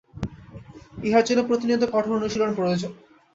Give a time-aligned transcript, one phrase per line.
[1.03, 2.91] ইহার জন্য প্রতিনিয়ত কঠোর অনুশীলন প্রয়োজন।